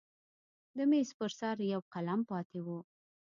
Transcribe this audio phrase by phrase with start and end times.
[0.77, 2.67] د میز پر سر یو قلم پاتې و.